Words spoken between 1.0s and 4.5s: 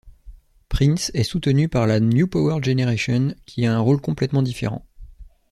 est soutenu par la New Power Generation qui a un rôle complètement